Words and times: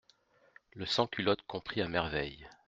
Le 0.73 0.87
sans-culotte 0.87 1.43
comprit 1.43 1.83
à 1.83 1.87
merveille. 1.87 2.49